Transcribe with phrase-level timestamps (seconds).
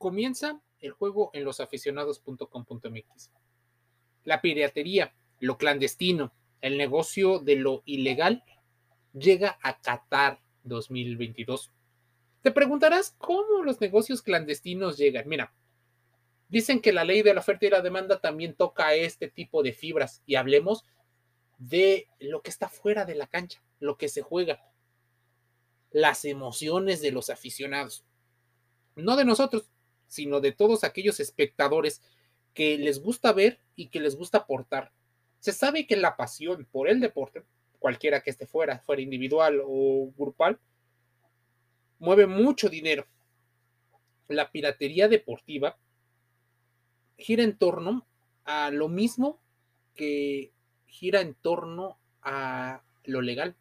[0.00, 3.30] comienza el juego en losaficionados.com.mx.
[4.24, 8.42] La piratería, lo clandestino, el negocio de lo ilegal
[9.12, 11.70] llega a Qatar 2022.
[12.40, 15.28] Te preguntarás cómo los negocios clandestinos llegan.
[15.28, 15.52] Mira,
[16.48, 19.74] dicen que la ley de la oferta y la demanda también toca este tipo de
[19.74, 20.86] fibras y hablemos
[21.58, 24.64] de lo que está fuera de la cancha, lo que se juega,
[25.90, 28.06] las emociones de los aficionados.
[28.96, 29.70] No de nosotros,
[30.10, 32.02] sino de todos aquellos espectadores
[32.52, 34.92] que les gusta ver y que les gusta aportar.
[35.38, 37.44] Se sabe que la pasión por el deporte,
[37.78, 40.58] cualquiera que esté fuera, fuera individual o grupal,
[42.00, 43.06] mueve mucho dinero.
[44.28, 45.78] La piratería deportiva
[47.16, 48.04] gira en torno
[48.44, 49.38] a lo mismo
[49.94, 50.50] que
[50.86, 53.54] gira en torno a lo legal.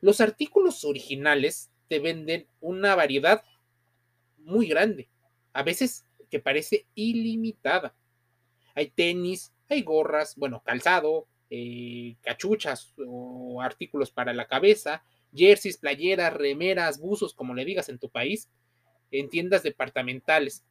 [0.00, 3.44] Los artículos originales te venden una variedad
[4.44, 5.08] muy grande,
[5.52, 7.94] a veces que parece ilimitada.
[8.74, 15.04] Hay tenis, hay gorras, bueno, calzado, eh, cachuchas o artículos para la cabeza,
[15.34, 18.48] jerseys, playeras, remeras, buzos, como le digas en tu país,
[19.10, 20.64] en tiendas departamentales,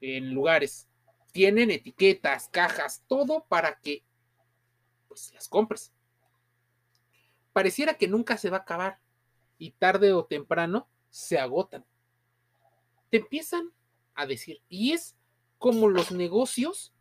[0.00, 0.88] en lugares.
[1.32, 4.02] Tienen etiquetas, cajas, todo para que
[5.08, 5.92] pues las compres.
[7.52, 8.98] Pareciera que nunca se va a acabar
[9.58, 11.84] y tarde o temprano se agotan.
[13.14, 13.70] Te empiezan
[14.16, 15.14] a decir, y es
[15.58, 16.92] como los negocios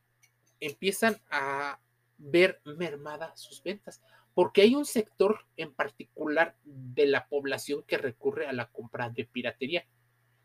[0.59, 1.79] empiezan a
[2.19, 3.99] ver mermadas sus ventas,
[4.35, 9.25] porque hay un sector en particular de la población que recurre a la compra de
[9.25, 9.87] piratería.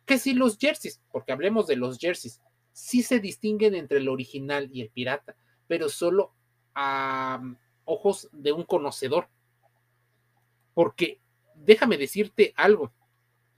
[0.07, 2.41] Que si los jerseys, porque hablemos de los jerseys,
[2.73, 6.33] sí se distinguen entre el original y el pirata, pero solo
[6.75, 7.43] a
[7.85, 9.29] ojos de un conocedor.
[10.73, 11.21] Porque
[11.57, 12.91] déjame decirte algo.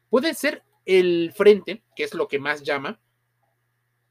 [0.09, 0.65] Puede ser
[0.99, 3.01] el frente, que es lo que más llama,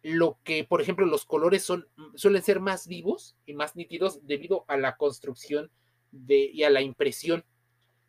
[0.02, 4.64] lo que, por ejemplo, los colores son, suelen ser más vivos y más nítidos debido
[4.70, 5.70] a la construcción
[6.12, 7.44] de, y a la impresión.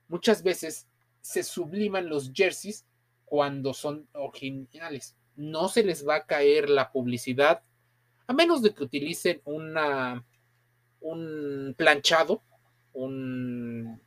[0.07, 0.87] Muchas veces
[1.21, 2.87] se subliman los jerseys
[3.25, 5.17] cuando son originales.
[5.35, 7.63] No se les va a caer la publicidad,
[8.29, 10.25] a menos de que utilicen un
[11.77, 12.43] planchado,
[12.93, 14.01] un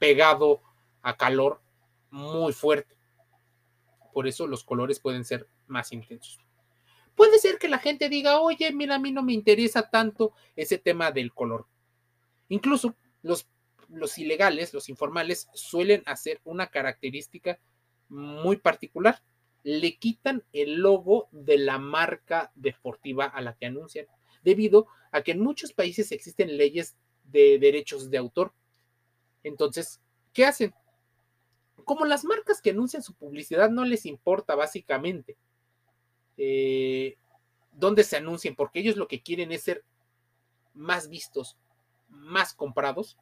[0.00, 0.60] pegado
[1.02, 1.60] a calor
[2.10, 2.96] muy fuerte.
[4.14, 6.38] Por eso los colores pueden ser más intensos.
[7.16, 10.78] Puede ser que la gente diga, oye, mira, a mí no me interesa tanto ese
[10.78, 11.66] tema del color.
[12.48, 13.48] Incluso los,
[13.88, 17.58] los ilegales, los informales, suelen hacer una característica
[18.08, 19.20] muy particular.
[19.64, 24.06] Le quitan el logo de la marca deportiva a la que anuncian
[24.44, 28.52] debido a que en muchos países existen leyes de derechos de autor.
[29.42, 30.00] Entonces,
[30.32, 30.72] ¿qué hacen?
[31.84, 35.36] Como las marcas que anuncian su publicidad no les importa básicamente
[36.36, 37.16] eh,
[37.72, 39.84] dónde se anuncien, porque ellos lo que quieren es ser
[40.74, 41.56] más vistos,
[42.08, 43.16] más comprados.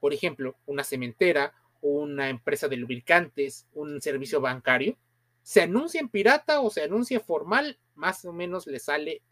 [0.00, 4.96] Por ejemplo, una cementera, una empresa de lubricantes, un servicio bancario,
[5.42, 9.22] se anuncia en pirata o se anuncia formal, más o menos le sale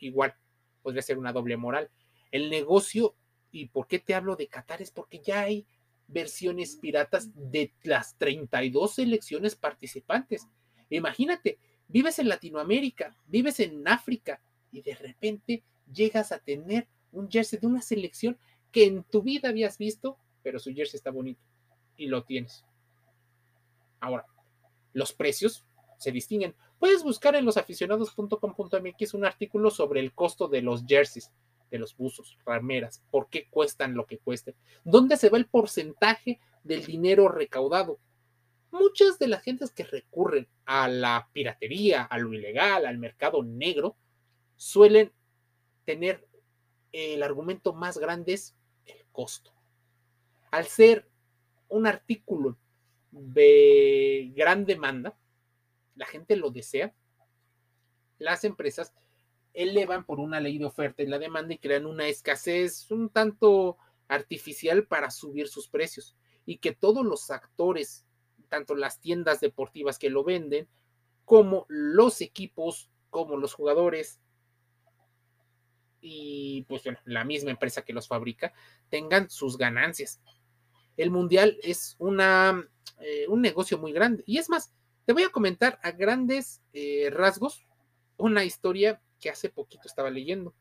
[0.00, 0.34] igual
[0.82, 1.90] podría ser una doble moral.
[2.30, 3.14] El negocio,
[3.50, 4.82] ¿y por qué te hablo de Qatar?
[4.82, 5.66] Es porque ya hay
[6.08, 10.48] versiones piratas de las 32 selecciones participantes.
[10.90, 14.40] Imagínate, vives en Latinoamérica, vives en África
[14.72, 18.38] y de repente llegas a tener un jersey de una selección
[18.72, 21.40] que en tu vida habías visto, pero su jersey está bonito
[21.96, 22.64] y lo tienes.
[24.00, 24.26] Ahora,
[24.92, 25.64] los precios
[25.98, 26.54] se distinguen.
[26.78, 31.32] Puedes buscar en losaficionados.com.mx un artículo sobre el costo de los jerseys,
[31.70, 36.40] de los buzos, rameras, por qué cuestan lo que cuesten, dónde se va el porcentaje
[36.64, 37.98] del dinero recaudado.
[38.70, 43.96] Muchas de las gentes que recurren a la piratería, a lo ilegal, al mercado negro,
[44.56, 45.12] suelen
[45.84, 46.28] tener
[46.92, 48.54] el argumento más grande es
[48.86, 49.52] el costo.
[50.50, 51.08] Al ser
[51.68, 52.58] un artículo
[53.10, 55.16] de gran demanda,
[55.94, 56.94] la gente lo desea,
[58.18, 58.92] las empresas
[59.58, 63.76] elevan por una ley de oferta y la demanda y crean una escasez un tanto
[64.06, 66.16] artificial para subir sus precios
[66.46, 68.06] y que todos los actores,
[68.48, 70.68] tanto las tiendas deportivas que lo venden,
[71.24, 74.20] como los equipos, como los jugadores
[76.00, 78.52] y pues la misma empresa que los fabrica,
[78.88, 80.20] tengan sus ganancias.
[80.96, 82.64] El mundial es una,
[83.00, 84.72] eh, un negocio muy grande y es más,
[85.04, 87.66] te voy a comentar a grandes eh, rasgos
[88.16, 90.54] una historia que hace poquito estaba leyendo.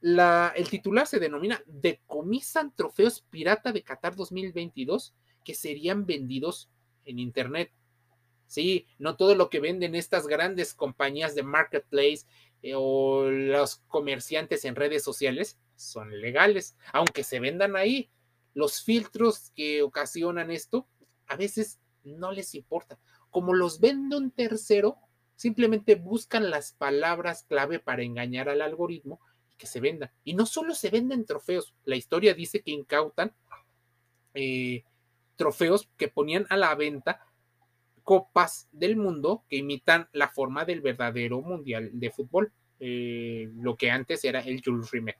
[0.00, 5.14] La, el titular se denomina Decomisan trofeos pirata de Qatar 2022
[5.44, 6.70] que serían vendidos
[7.04, 7.72] en Internet.
[8.46, 12.26] Sí, no todo lo que venden estas grandes compañías de marketplace
[12.62, 18.10] eh, o los comerciantes en redes sociales son legales, aunque se vendan ahí.
[18.54, 20.88] Los filtros que ocasionan esto
[21.26, 22.98] a veces no les importa.
[23.30, 24.96] Como los vende un tercero,
[25.38, 29.20] simplemente buscan las palabras clave para engañar al algoritmo
[29.52, 30.10] y que se vendan.
[30.24, 33.32] Y no solo se venden trofeos, la historia dice que incautan
[34.34, 34.82] eh,
[35.36, 37.24] trofeos que ponían a la venta
[38.02, 43.92] copas del mundo que imitan la forma del verdadero mundial de fútbol, eh, lo que
[43.92, 45.18] antes era el Jules Rimet.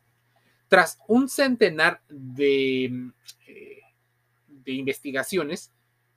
[0.66, 2.86] Tras un centenar de,
[3.46, 3.80] eh,
[4.48, 5.72] de investigaciones,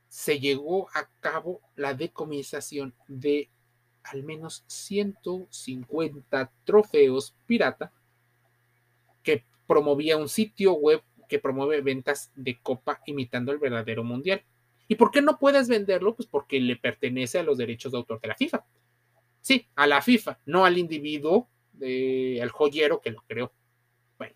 [0.07, 3.51] se llegó a cabo la decomisación de
[4.03, 7.91] al menos 150 trofeos pirata
[9.23, 14.43] que promovía un sitio web que promueve ventas de copa imitando el verdadero mundial.
[14.87, 16.15] ¿Y por qué no puedes venderlo?
[16.15, 18.65] Pues porque le pertenece a los derechos de autor de la FIFA.
[19.39, 21.47] Sí, a la FIFA, no al individuo,
[21.81, 23.53] al joyero que lo creó.
[24.17, 24.35] Bueno,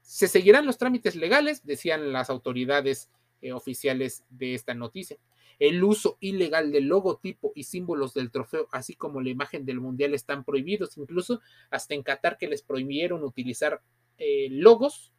[0.00, 3.10] se seguirán los trámites legales, decían las autoridades
[3.42, 5.18] eh, oficiales de esta noticia.
[5.58, 10.14] El uso ilegal del logotipo y símbolos del trofeo, así como la imagen del mundial,
[10.14, 11.40] están prohibidos, incluso
[11.70, 13.82] hasta en Qatar que les prohibieron utilizar
[14.18, 15.12] eh, logos,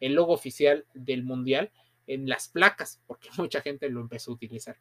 [0.00, 1.72] el logo oficial del mundial,
[2.06, 4.76] en las placas, porque mucha gente lo empezó a utilizar.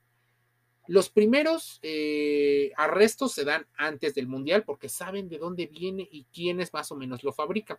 [0.87, 6.25] Los primeros eh, arrestos se dan antes del Mundial porque saben de dónde viene y
[6.25, 7.77] quiénes más o menos lo fabrican.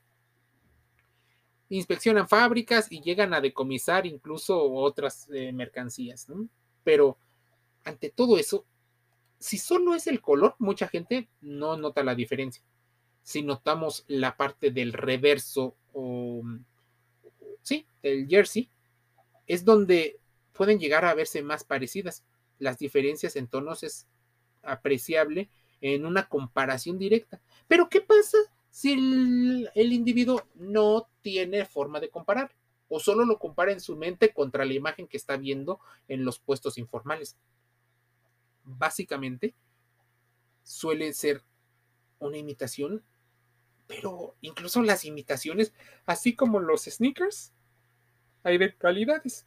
[1.69, 6.26] Inspeccionan fábricas y llegan a decomisar incluso otras eh, mercancías.
[6.87, 7.19] Pero
[7.83, 8.65] ante todo eso,
[9.41, 12.62] si solo es el color, mucha gente no nota la diferencia.
[13.25, 16.44] Si notamos la parte del reverso o,
[17.61, 18.71] sí, del jersey,
[19.49, 20.21] es donde
[20.53, 22.23] pueden llegar a verse más parecidas.
[22.61, 24.06] Las diferencias en tonos es
[24.62, 25.50] apreciable
[25.81, 27.41] en una comparación directa.
[27.67, 28.38] Pero ¿qué pasa
[28.71, 32.53] si el, individuo no tiene forma de comparar?
[32.88, 36.38] O solo lo compara en su mente contra la imagen que está viendo en los
[36.38, 37.37] puestos informales.
[38.65, 39.55] Básicamente,
[40.62, 41.43] suele ser
[42.19, 43.03] una imitación,
[43.87, 45.73] pero incluso las imitaciones,
[46.06, 47.53] así como los sneakers,
[48.43, 49.47] hay de calidades.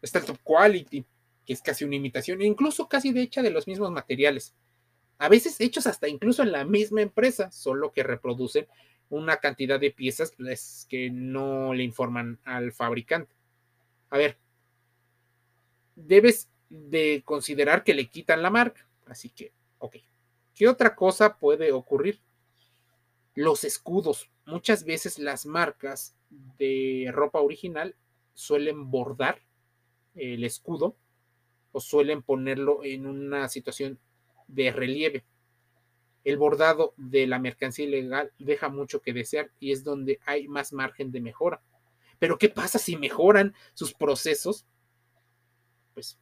[0.00, 1.04] Está el top quality,
[1.46, 4.54] que es casi una imitación, e incluso casi de hecha de los mismos materiales.
[5.18, 8.66] A veces hechos hasta incluso en la misma empresa, solo que reproducen
[9.12, 10.32] una cantidad de piezas
[10.88, 13.34] que no le informan al fabricante.
[14.08, 14.38] A ver,
[15.94, 18.88] debes de considerar que le quitan la marca.
[19.06, 19.96] Así que, ok.
[20.54, 22.20] ¿Qué otra cosa puede ocurrir?
[23.34, 24.30] Los escudos.
[24.46, 26.16] Muchas veces las marcas
[26.58, 27.94] de ropa original
[28.32, 29.42] suelen bordar
[30.14, 30.96] el escudo
[31.72, 33.98] o suelen ponerlo en una situación
[34.48, 35.24] de relieve.
[36.24, 40.72] El bordado de la mercancía ilegal deja mucho que desear y es donde hay más
[40.72, 41.62] margen de mejora.
[42.18, 44.64] Pero ¿qué pasa si mejoran sus procesos?
[45.94, 46.18] Pues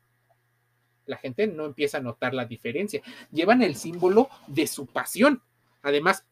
[1.04, 3.02] la gente no empieza a notar la diferencia.
[3.30, 5.42] Llevan el símbolo de su pasión.
[5.82, 6.24] Además,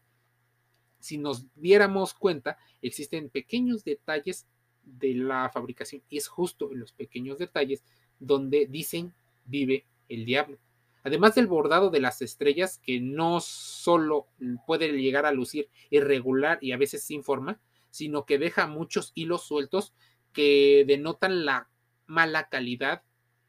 [1.00, 4.46] si nos diéramos cuenta, existen pequeños detalles
[4.82, 7.82] de la fabricación y es justo en los pequeños detalles
[8.18, 9.12] donde dicen
[9.44, 10.58] vive el diablo.
[11.08, 14.28] Además del bordado de las estrellas que no solo
[14.66, 19.42] puede llegar a lucir irregular y a veces sin forma, sino que deja muchos hilos
[19.42, 19.94] sueltos
[20.32, 21.70] que denotan la
[22.06, 23.02] mala calidad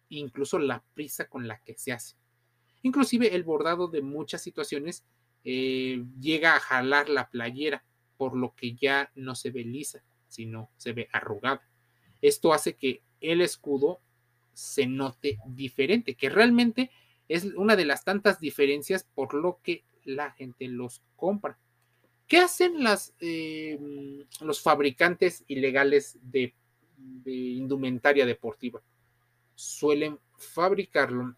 [0.09, 2.15] e incluso la prisa con la que se hace.
[2.81, 5.05] Inclusive el bordado de muchas situaciones
[5.43, 7.83] eh, llega a jalar la playera,
[8.15, 11.67] por lo que ya no se ve lisa sino se ve arrugada.
[12.21, 13.99] Esto hace que el escudo
[14.53, 16.91] se note diferente, que realmente
[17.29, 21.57] es una de las tantas diferencias por lo que la gente los compra.
[22.27, 26.53] ¿Qué hacen las, em, los fabricantes ilegales de,
[26.97, 28.81] de indumentaria deportiva?
[29.55, 31.35] Suelen fabricarlo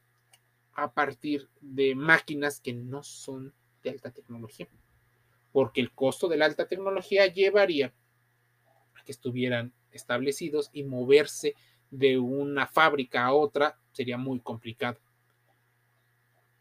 [0.74, 4.68] a partir de máquinas que no son de alta tecnología,
[5.52, 7.94] porque el costo de la alta tecnología llevaría
[9.06, 11.56] que estuvieran establecidos y moverse
[11.90, 14.98] de una fábrica a otra sería muy complicado.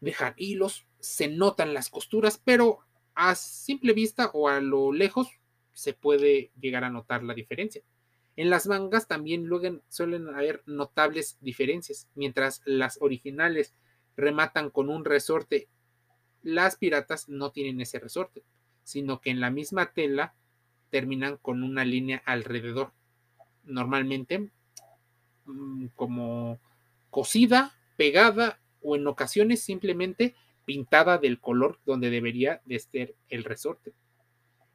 [0.01, 2.79] Dejar hilos, se notan las costuras, pero
[3.15, 5.29] a simple vista o a lo lejos
[5.73, 7.81] se puede llegar a notar la diferencia.
[8.35, 9.49] En las mangas también
[9.89, 12.07] suelen haber notables diferencias.
[12.15, 13.73] Mientras las originales
[14.15, 15.67] rematan con un resorte,
[16.41, 18.43] las piratas no tienen ese resorte,
[18.83, 20.33] sino que en la misma tela
[20.89, 22.93] terminan con una línea alrededor.
[23.63, 24.49] Normalmente
[25.45, 26.59] mm, como
[27.09, 30.35] cosida, pegada o en ocasiones simplemente
[30.65, 33.93] pintada del color donde debería de estar el resorte.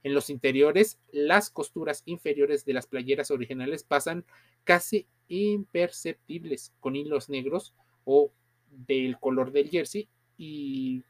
[0.02, 4.24] En los interiores, las costuras inferiores de las playeras originales pasan
[4.64, 8.30] casi imperceptibles con hilos negros o
[8.70, 10.08] del color del jersey
[10.38, 11.02] y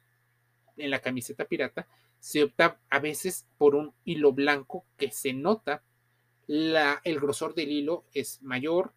[0.77, 1.87] en la camiseta pirata
[2.21, 5.83] se opta a veces por un hilo blanco que se nota
[6.47, 8.93] la, el grosor del hilo es mayor,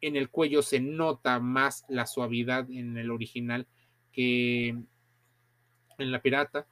[0.00, 3.66] en el cuello se nota más la suavidad en el original
[4.12, 6.66] que en la pirata.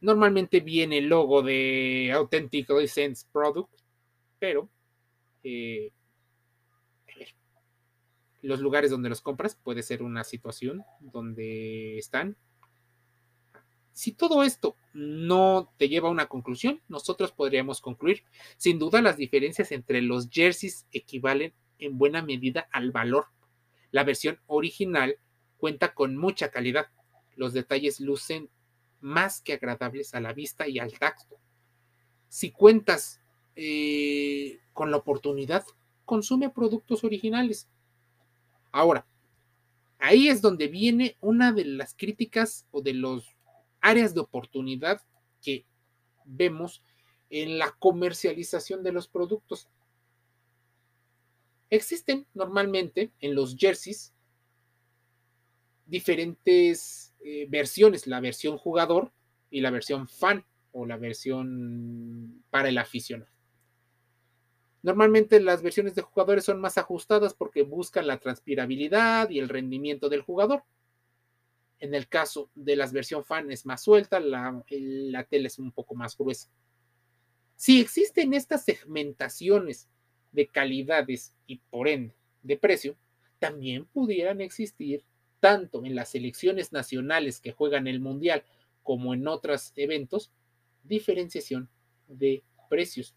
[0.00, 3.72] Normalmente viene el logo de Authentic License Product,
[4.38, 4.68] pero
[5.42, 5.92] eh,
[8.42, 12.36] los lugares donde los compras puede ser una situación donde están.
[13.92, 18.22] Si todo esto no te lleva a una conclusión, nosotros podríamos concluir.
[18.56, 23.26] Sin duda las diferencias entre los jerseys equivalen en buena medida al valor.
[23.90, 25.18] La versión original
[25.56, 26.86] cuenta con mucha calidad.
[27.36, 28.50] Los detalles lucen
[29.00, 31.38] más que agradables a la vista y al tacto.
[32.28, 33.20] Si cuentas
[33.56, 35.64] eh, con la oportunidad,
[36.04, 37.68] consume productos originales.
[38.70, 39.06] Ahora,
[39.98, 43.24] ahí es donde viene una de las críticas o de las
[43.80, 45.00] áreas de oportunidad
[45.42, 45.64] que
[46.24, 46.82] vemos
[47.30, 49.68] en la comercialización de los productos.
[51.70, 54.14] Existen normalmente en los jerseys
[55.84, 59.12] diferentes eh, versiones, la versión jugador
[59.50, 63.30] y la versión fan o la versión para el aficionado.
[64.82, 70.08] Normalmente las versiones de jugadores son más ajustadas porque buscan la transpirabilidad y el rendimiento
[70.08, 70.64] del jugador.
[71.80, 75.72] En el caso de las versión fan es más suelta, la, la tela es un
[75.72, 76.48] poco más gruesa.
[77.56, 79.88] Si existen estas segmentaciones
[80.32, 82.96] de calidades y por ende de precio,
[83.38, 85.04] también pudieran existir
[85.40, 88.42] tanto en las selecciones nacionales que juegan el Mundial
[88.82, 90.30] como en otros eventos,
[90.82, 91.68] diferenciación
[92.08, 93.14] de precios.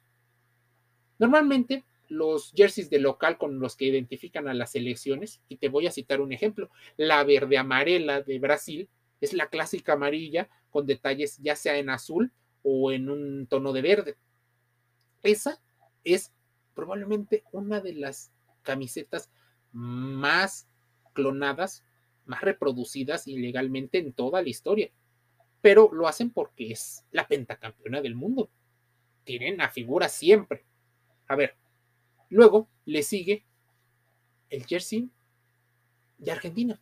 [1.17, 5.87] Normalmente los jerseys de local con los que identifican a las selecciones, y te voy
[5.87, 8.89] a citar un ejemplo, la verde amarela de Brasil
[9.21, 12.31] es la clásica amarilla con detalles ya sea en azul
[12.63, 14.17] o en un tono de verde.
[15.23, 15.61] Esa
[16.03, 16.33] es
[16.81, 18.31] probablemente una de las
[18.63, 19.29] camisetas
[19.71, 20.67] más
[21.13, 21.85] clonadas
[22.25, 24.89] más reproducidas ilegalmente en toda la historia.
[25.61, 28.49] Pero lo hacen porque es la pentacampeona del mundo.
[29.25, 30.65] Tienen a figura siempre.
[31.27, 31.55] A ver,
[32.29, 33.45] luego le sigue
[34.49, 35.11] el jersey
[36.17, 36.81] de Argentina.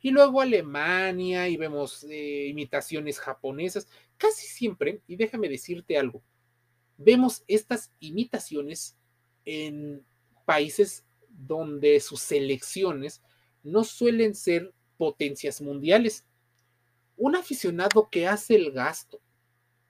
[0.00, 3.88] Y luego Alemania y vemos eh, imitaciones japonesas.
[4.16, 6.22] Casi siempre, y déjame decirte algo,
[7.00, 8.96] vemos estas imitaciones
[9.46, 10.04] en
[10.44, 13.22] países donde sus selecciones
[13.62, 16.26] no suelen ser potencias mundiales.
[17.16, 19.20] Un aficionado que hace el gasto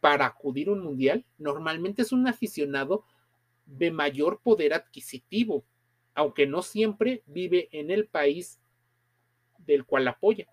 [0.00, 3.04] para acudir a un mundial normalmente es un aficionado
[3.66, 5.64] de mayor poder adquisitivo,
[6.14, 8.60] aunque no siempre vive en el país
[9.58, 10.46] del cual apoya.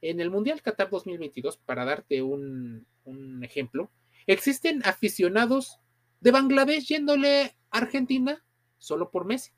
[0.00, 3.90] En el Mundial Qatar 2022, para darte un, un ejemplo,
[4.26, 5.80] existen aficionados
[6.20, 8.44] de Bangladesh yéndole a Argentina
[8.78, 9.52] solo por Messi,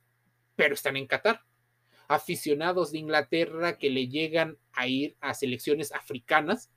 [0.56, 1.46] pero están en Qatar
[2.08, 6.70] aficionados de Inglaterra que le llegan a ir a selecciones africanas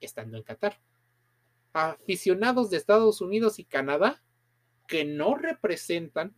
[0.00, 0.80] estando en Qatar.
[1.72, 4.22] Aficionados de Estados Unidos y Canadá
[4.86, 6.34] que no representan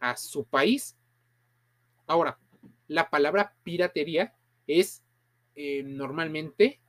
[0.00, 0.96] a su país.
[2.06, 2.38] Ahora,
[2.88, 4.34] la palabra piratería
[4.66, 5.02] es
[5.54, 6.80] eh, normalmente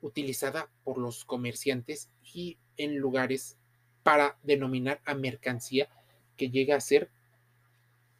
[0.00, 3.56] utilizada por los comerciantes y en lugares
[4.02, 5.88] para denominar a mercancía
[6.36, 7.10] que llega a ser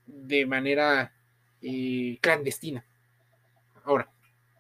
[0.07, 1.15] de manera
[1.63, 2.85] eh, clandestina.
[3.85, 4.13] Ahora,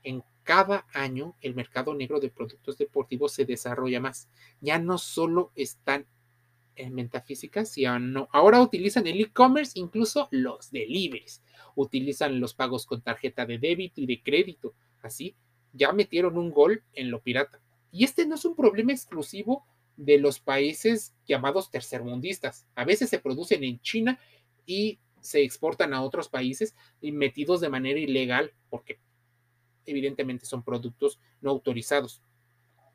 [0.02, 4.28] en cada año el mercado negro de productos deportivos se desarrolla más.
[4.60, 6.06] Ya no solo están
[6.76, 11.42] en metafísica, sino ahora utilizan el e-commerce, incluso los deliveries.
[11.74, 14.74] Utilizan los pagos con tarjeta de débito y de crédito.
[15.02, 15.34] Así,
[15.72, 17.60] ya metieron un gol en lo pirata.
[17.92, 19.64] Y este no es un problema exclusivo
[19.96, 22.66] de los países llamados tercermundistas.
[22.74, 24.18] A veces se producen en China
[24.66, 28.98] y se exportan a otros países y metidos de manera ilegal porque
[29.84, 32.22] evidentemente son productos no autorizados.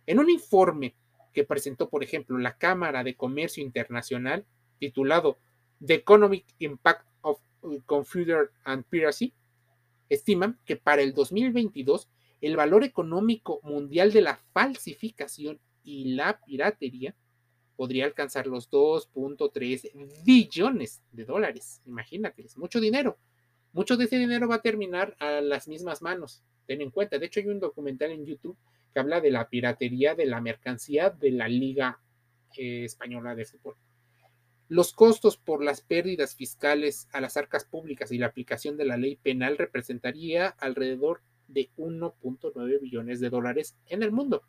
[0.08, 0.96] En un informe
[1.34, 4.46] que presentó, por ejemplo, la Cámara de Comercio Internacional,
[4.80, 5.38] titulado
[5.86, 7.40] The Economic Impact of
[7.86, 9.34] Computer and Piracy,
[10.10, 12.08] estiman que para el 2022
[12.48, 17.16] el valor económico mundial de la falsificación y la piratería
[17.76, 21.82] podría alcanzar los 2.3 billones de dólares.
[21.86, 23.18] Imagínate, es mucho dinero.
[23.74, 26.44] mucho de ese dinero va a terminar a las mismas manos.
[26.66, 28.58] Ten en cuenta, de hecho hay un documental en YouTube
[28.94, 32.00] que habla de la piratería de la mercancía de la Liga
[32.58, 33.76] eh, Española de Fútbol.
[34.70, 38.98] Los costos por las pérdidas fiscales a las arcas públicas y la aplicación de la
[38.98, 44.44] ley penal representaría alrededor de 1.9 billones de dólares en el mundo.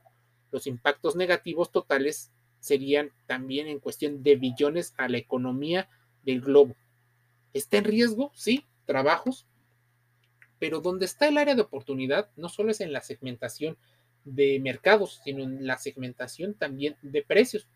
[0.51, 5.89] Los impactos negativos totales serían también en cuestión de billones a la economía
[6.25, 6.75] del globo.
[7.53, 8.33] ¿Está en riesgo?
[8.35, 9.47] Sí, trabajos.
[10.59, 13.77] Pero donde está el área de oportunidad no solo es en la segmentación
[14.25, 17.69] de mercados, sino en la segmentación también de precios.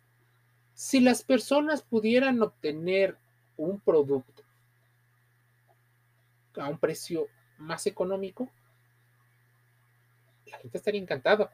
[0.75, 3.17] Si las personas pudieran obtener
[3.57, 4.43] un producto
[6.57, 8.50] a un precio más económico,
[10.50, 11.52] la gente estaría encantada.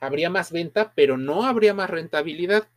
[0.00, 2.68] Habría más venta, pero no habría más rentabilidad.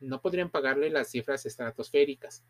[0.00, 2.44] No podrían pagarle las cifras estratosféricas.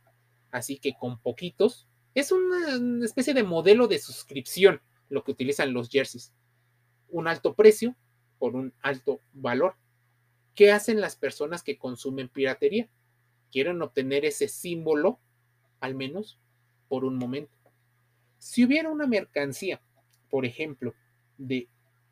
[0.51, 5.89] Así que con poquitos, es una especie de modelo de suscripción lo que utilizan los
[5.89, 6.33] jerseys.
[7.09, 7.97] Un alto precio
[8.39, 9.77] por un alto valor.
[10.55, 12.89] ¿Qué hacen las personas que consumen piratería?
[13.51, 15.21] Quieren obtener ese símbolo,
[15.81, 16.39] al menos
[16.89, 17.57] por un momento.
[18.39, 19.81] Si hubiera una mercancía,
[20.31, 20.95] por ejemplo,
[21.37, 21.69] de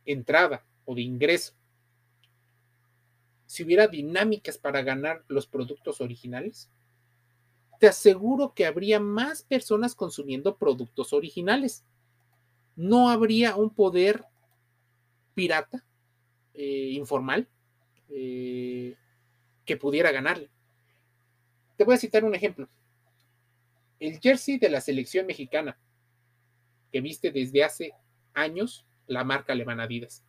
[0.06, 1.54] entrada o de ingreso,
[3.46, 6.70] si hubiera dinámicas para ganar los productos originales,
[7.78, 11.84] te aseguro que habría más personas consumiendo productos originales.
[12.74, 14.24] No habría un poder
[15.34, 15.84] pirata,
[16.54, 17.48] eh, informal,
[18.08, 18.96] eh,
[19.64, 20.50] que pudiera ganarle.
[21.76, 22.68] Te voy a citar un ejemplo.
[24.00, 25.78] El jersey de la selección mexicana,
[26.90, 27.92] que viste desde hace
[28.32, 30.24] años la marca alemana Adidas.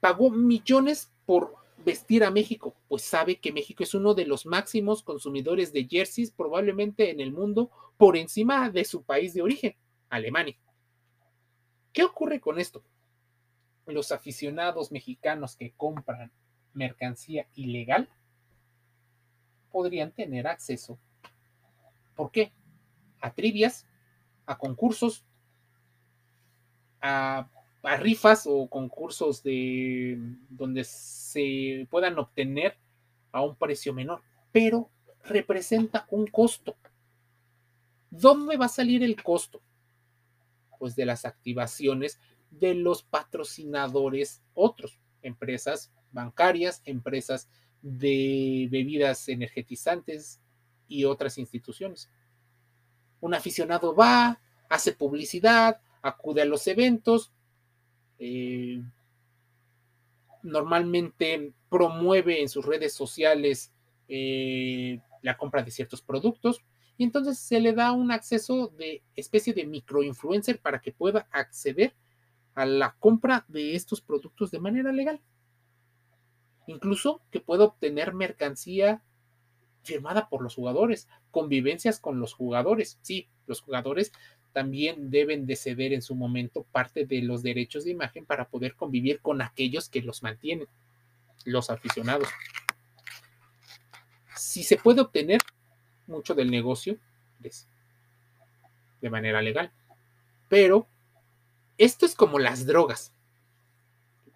[0.00, 1.54] Pagó millones por
[1.84, 6.30] vestir a México, pues sabe que México es uno de los máximos consumidores de jerseys
[6.30, 9.76] probablemente en el mundo por encima de su país de origen,
[10.08, 10.56] Alemania.
[11.92, 12.82] ¿Qué ocurre con esto?
[13.86, 16.32] Los aficionados mexicanos que compran
[16.72, 18.08] mercancía ilegal
[19.70, 20.98] podrían tener acceso.
[22.14, 22.52] ¿Por qué?
[23.20, 23.86] A trivias,
[24.46, 25.24] a concursos,
[27.02, 27.48] a
[27.98, 32.78] rifas o concursos de donde se puedan obtener
[33.32, 34.90] a un precio menor, pero
[35.24, 36.76] representa un costo.
[38.10, 39.62] ¿Dónde va a salir el costo?
[40.78, 47.48] Pues de las activaciones de los patrocinadores otros, empresas bancarias, empresas
[47.80, 50.40] de bebidas energetizantes
[50.86, 52.10] y otras instituciones.
[53.20, 57.32] Un aficionado va, hace publicidad, acude a los eventos,
[58.18, 58.82] eh,
[60.42, 63.72] normalmente promueve en sus redes sociales
[64.08, 66.62] eh, la compra de ciertos productos
[66.98, 71.94] y entonces se le da un acceso de especie de microinfluencer para que pueda acceder
[72.54, 75.20] a la compra de estos productos de manera legal.
[76.66, 79.02] Incluso que pueda obtener mercancía
[79.82, 82.98] firmada por los jugadores, convivencias con los jugadores.
[83.02, 84.12] Sí, los jugadores
[84.52, 88.74] también deben de ceder en su momento parte de los derechos de imagen para poder
[88.74, 90.68] convivir con aquellos que los mantienen,
[91.44, 92.28] los aficionados.
[94.36, 95.40] Si se puede obtener
[96.06, 96.98] mucho del negocio
[99.00, 99.72] de manera legal,
[100.48, 100.86] pero
[101.78, 103.12] esto es como las drogas.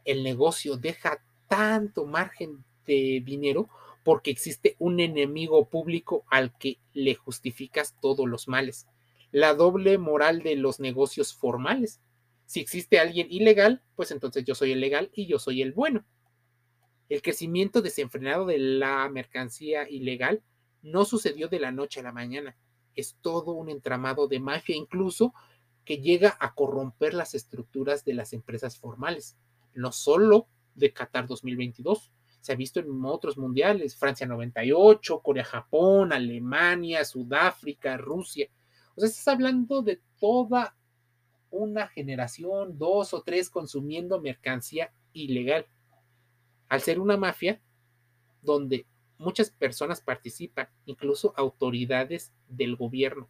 [0.05, 3.68] El negocio deja tanto margen de dinero
[4.02, 8.87] porque existe un enemigo público al que le justificas todos los males
[9.33, 12.01] la doble moral de los negocios formales.
[12.47, 16.05] Si existe alguien ilegal, pues entonces yo soy el legal y yo soy el bueno.
[17.09, 20.43] El crecimiento desenfrenado de la mercancía ilegal
[20.83, 22.57] no sucedió de la noche a la mañana.
[22.95, 25.35] Es todo un entramado de mafia, incluso
[25.85, 29.37] que llega a corromper las estructuras de las empresas formales.
[29.75, 37.05] No solo de Qatar 2022, se ha visto en otros mundiales, Francia 98, Corea-Japón, Alemania,
[37.05, 38.49] Sudáfrica, Rusia.
[38.97, 40.75] O sea, estás hablando de toda
[41.51, 45.67] una generación, dos o tres consumiendo mercancía ilegal.
[46.69, 47.61] Al ser una mafia
[48.43, 48.87] donde
[49.19, 53.29] muchas personas participan, incluso autoridades del gobierno,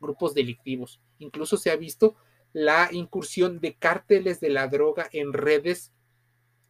[0.00, 1.00] grupos delictivos.
[1.18, 2.16] Incluso se ha visto
[2.52, 5.92] la incursión de cárteles de la droga en redes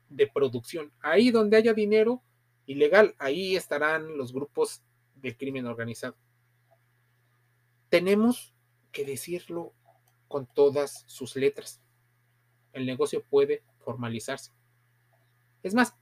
[0.09, 0.93] de producción.
[1.01, 2.23] Ahí donde haya dinero
[2.66, 4.83] ilegal, ahí estarán los grupos
[5.16, 6.16] del crimen organizado
[7.90, 8.55] tenemos
[8.92, 9.74] que decirlo
[10.29, 11.83] con todas sus letras.
[12.72, 14.53] El negocio puede formalizarse.
[15.62, 15.94] Es más,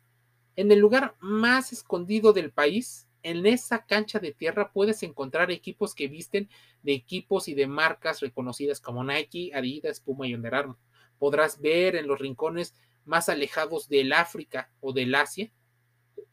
[0.54, 5.94] en el lugar más escondido del país en esa cancha de tierra puedes encontrar equipos
[5.94, 6.48] que visten
[6.82, 10.78] de equipos y de marcas reconocidas como Nike, Adidas, Puma y Under Armour.
[11.18, 12.74] Podrás ver en los rincones
[13.04, 15.50] más alejados del África o del Asia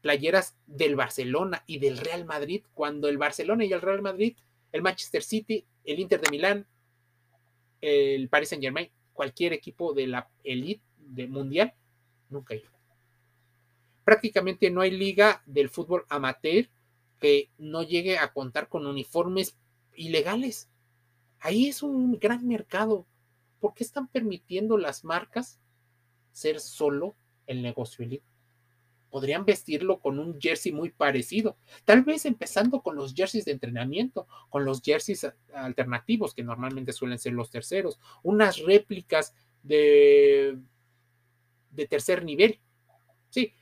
[0.05, 4.37] playeras del Barcelona y del Real Madrid, cuando el Barcelona y el Real Madrid,
[4.75, 6.67] el Manchester City, el Inter de Milán,
[7.79, 11.73] el Paris Saint Germain, cualquier equipo de la elite de mundial,
[12.29, 12.63] nunca hay.
[14.03, 16.67] Prácticamente no hay liga del fútbol amateur
[17.21, 19.57] que no llegue a contar con uniformes
[19.93, 20.69] ilegales.
[21.39, 23.07] Ahí es un gran mercado.
[23.61, 25.57] ¿Por qué están permitiendo las marcas
[26.33, 27.15] ser solo
[27.47, 28.25] el negocio elite?
[29.15, 34.27] Podrían vestirlo con un jersey muy parecido, tal vez empezando con los jerseys de entrenamiento,
[34.49, 40.59] con los jerseys alternativos que normalmente suelen ser los terceros, unas réplicas de,
[41.69, 42.59] de tercer nivel.
[43.29, 43.53] Sí,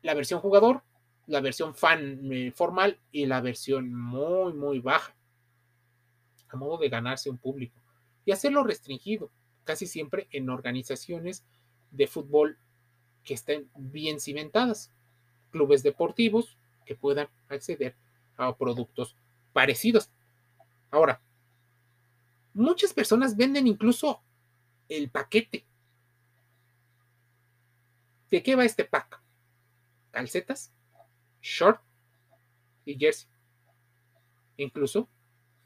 [0.00, 0.82] la versión jugador
[1.28, 5.14] la versión fan eh, formal y la versión muy, muy baja,
[6.48, 7.80] a modo de ganarse un público
[8.24, 9.30] y hacerlo restringido,
[9.64, 11.44] casi siempre en organizaciones
[11.90, 12.58] de fútbol
[13.28, 14.90] que estén bien cimentadas,
[15.50, 17.94] clubes deportivos que puedan acceder
[18.38, 19.14] a productos
[19.52, 20.10] parecidos.
[20.90, 21.20] Ahora,
[22.54, 24.22] muchas personas venden incluso
[24.88, 25.66] el paquete.
[28.30, 29.20] ¿De qué va este pack?
[30.10, 30.72] Calcetas,
[31.42, 31.82] short
[32.86, 33.28] y jersey.
[34.56, 35.06] Incluso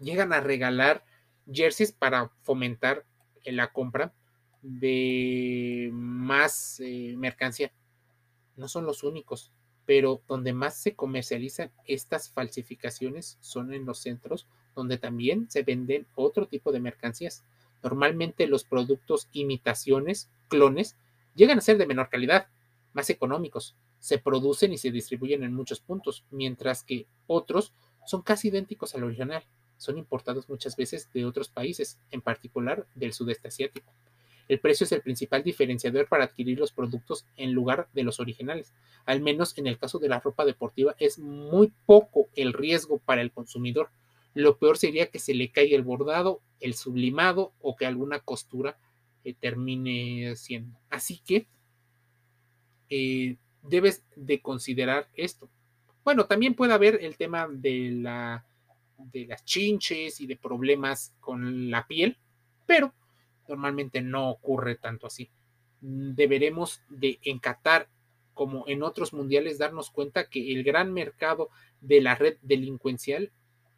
[0.01, 1.05] llegan a regalar
[1.47, 3.07] jerseys para fomentar
[3.45, 4.13] la compra
[4.63, 7.73] de más eh, mercancía.
[8.57, 9.51] No son los únicos,
[9.85, 16.07] pero donde más se comercializan estas falsificaciones son en los centros donde también se venden
[16.15, 17.45] otro tipo de mercancías.
[17.83, 20.97] Normalmente los productos imitaciones, clones,
[21.35, 22.47] llegan a ser de menor calidad,
[22.93, 27.73] más económicos, se producen y se distribuyen en muchos puntos, mientras que otros
[28.07, 29.45] son casi idénticos al original.
[29.77, 33.93] Son importados muchas veces de otros países, en particular del sudeste asiático.
[34.49, 38.73] El precio es el principal diferenciador para adquirir los productos en lugar de los originales.
[39.05, 43.23] Al menos en el caso de la ropa deportiva es muy poco el riesgo para
[43.23, 43.91] el consumidor.
[44.35, 48.79] Lo peor sería que se le caiga el bordado, el sublimado o que alguna costura
[49.25, 50.79] eh, termine siendo.
[50.91, 51.47] Así que
[52.89, 55.49] eh, debes de considerar esto.
[56.05, 58.45] Bueno, también puede haber el tema de, la,
[59.13, 62.19] de las chinches y de problemas con la piel,
[62.67, 62.93] pero
[63.53, 65.31] normalmente no ocurre tanto así.
[65.81, 67.89] Deberemos de encatar,
[68.35, 73.31] como en otros mundiales, darnos cuenta que el gran mercado de la red delincuencial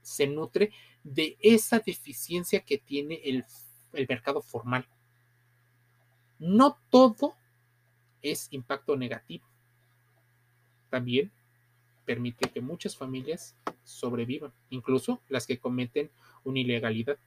[0.02, 0.70] se nutre
[1.02, 3.44] de esa deficiencia que tiene el,
[3.92, 4.86] el mercado formal.
[6.38, 7.34] No todo
[8.22, 9.46] es impacto negativo
[10.94, 11.32] también
[12.04, 16.08] permite que muchas familias sobrevivan, incluso las que cometen
[16.44, 17.18] una ilegalidad.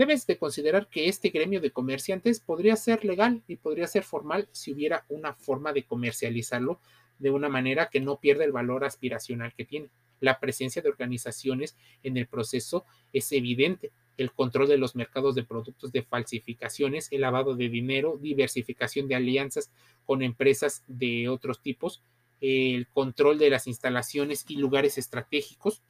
[0.00, 4.48] Debes de considerar que este gremio de comerciantes podría ser legal y podría ser formal
[4.50, 6.80] si hubiera una forma de comercializarlo
[7.18, 9.90] de una manera que no pierda el valor aspiracional que tiene.
[10.18, 13.92] La presencia de organizaciones en el proceso es evidente.
[14.16, 19.16] El control de los mercados de productos de falsificaciones, el lavado de dinero, diversificación de
[19.16, 19.70] alianzas
[20.06, 22.02] con empresas de otros tipos,
[22.40, 25.82] el control de las instalaciones y lugares estratégicos,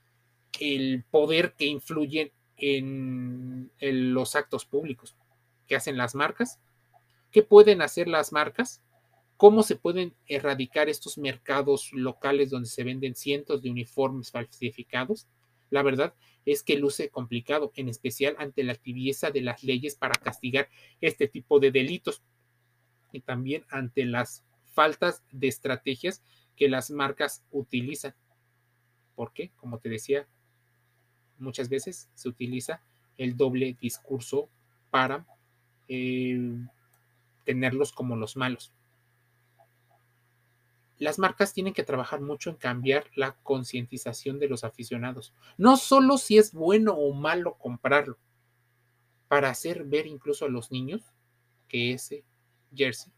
[0.59, 5.17] el poder que influyen en, los actos públicos
[5.67, 6.61] que hacen las marcas,
[7.31, 8.83] qué pueden hacer las marcas,
[9.37, 15.27] cómo se pueden erradicar estos mercados locales donde se venden cientos de uniformes falsificados.
[15.71, 20.15] La verdad es que luce complicado, en especial ante la tibieza de las leyes para
[20.15, 20.69] castigar
[21.01, 22.23] este tipo de delitos
[23.13, 26.23] y también ante las faltas de estrategias
[26.57, 28.15] que las marcas utilizan.
[29.15, 30.29] Porque, como te decía,
[31.41, 32.83] muchas veces se utiliza
[33.17, 34.49] el doble discurso
[34.91, 35.27] para
[35.89, 36.39] eh,
[37.45, 38.73] tenerlos como los malos.
[40.99, 45.33] Las marcas tienen que trabajar mucho en cambiar la concientización de los aficionados.
[45.57, 48.19] No solo si es bueno o malo comprarlo,
[49.29, 51.03] para hacer ver incluso a los niños
[51.69, 52.25] que ese
[52.75, 53.13] jersey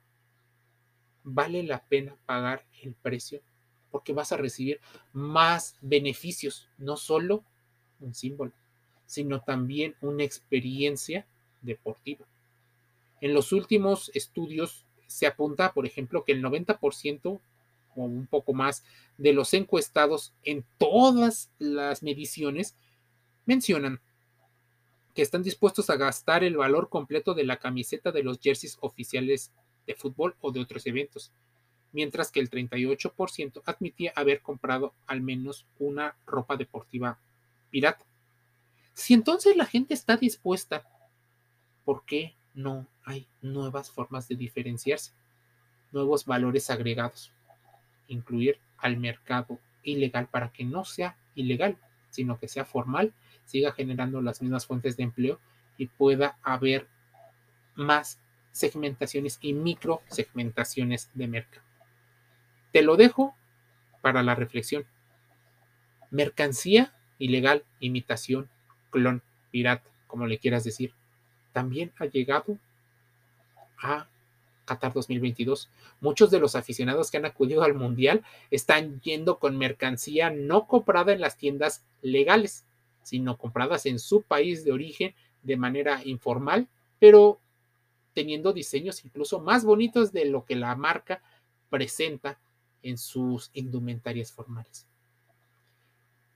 [1.25, 3.43] vale la pena pagar el precio
[3.91, 4.81] porque vas a recibir
[5.13, 7.45] más beneficios, no solo
[8.03, 8.53] un símbolo,
[9.07, 11.27] sino también una experiencia
[11.61, 12.27] deportiva.
[13.21, 17.41] En los últimos estudios se apunta, por ejemplo, que el 90%
[17.95, 18.85] o un poco más
[19.19, 22.75] de los encuestados en todas las mediciones
[23.45, 24.01] mencionan
[25.15, 29.53] que están dispuestos a gastar el valor completo de la camiseta de los jerseys oficiales
[29.87, 31.31] de fútbol o de otros eventos.
[31.95, 37.19] mientras que el 38% admitía haber comprado al menos una ropa deportiva
[37.73, 38.05] pirata.
[38.93, 40.85] Si entonces la gente está dispuesta,
[41.85, 45.13] ¿por qué no hay nuevas formas de diferenciarse?
[45.91, 47.33] Nuevos valores agregados.
[48.07, 51.79] Incluir al mercado ilegal para que no sea ilegal,
[52.11, 53.15] sino que sea formal,
[53.47, 55.41] siga generando las mismas fuentes de empleo
[55.79, 56.87] y pueda haber
[57.75, 58.21] más
[58.53, 61.67] segmentaciones y micro segmentaciones de mercado.
[62.71, 63.35] Te lo dejo
[64.03, 64.85] para la reflexión.
[66.11, 68.49] Mercancía ilegal, imitación,
[68.91, 70.93] clon, pirata, como le quieras decir,
[71.53, 72.59] también ha llegado
[73.81, 74.09] a
[74.65, 75.69] Qatar 2022.
[76.01, 81.13] Muchos de los aficionados que han acudido al Mundial están yendo con mercancía no comprada
[81.13, 82.65] en las tiendas legales,
[83.03, 87.39] sino compradas en su país de origen de manera informal, pero
[88.15, 91.23] teniendo diseños incluso más bonitos de lo que la marca
[91.71, 92.39] presenta
[92.83, 94.87] en sus indumentarias formales.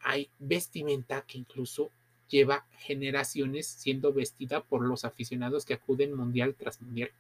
[0.09, 1.90] Hay vestimenta que incluso
[2.29, 7.11] lleva generaciones siendo vestida por los aficionados que acuden mundial tras mundial.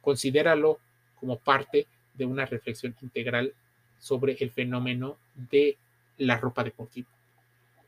[0.00, 0.78] Considéralo
[1.18, 3.52] como parte de una reflexión integral
[3.98, 5.76] sobre el fenómeno de
[6.18, 7.08] la ropa deportiva.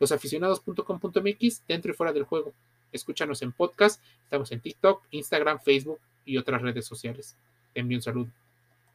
[0.01, 2.53] Losaficionados.com.mx dentro y fuera del juego.
[2.91, 7.37] Escúchanos en podcast, estamos en TikTok, Instagram, Facebook y otras redes sociales.
[7.73, 8.44] Te envío un saludo.